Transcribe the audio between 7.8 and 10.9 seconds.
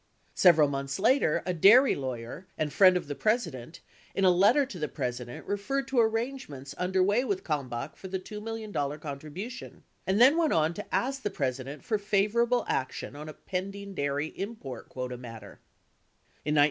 for the $2 million contribution and then went on to